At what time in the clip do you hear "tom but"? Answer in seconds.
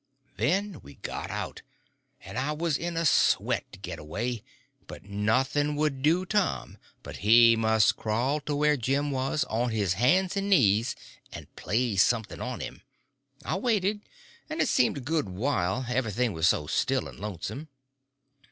6.25-7.17